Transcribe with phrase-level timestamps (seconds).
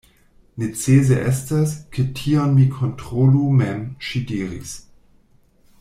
[0.61, 4.73] Necese estas, ke tion mi kontrolu mem, ŝi diris.